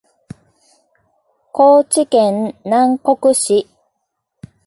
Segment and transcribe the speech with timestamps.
[1.51, 3.69] 高知県南国市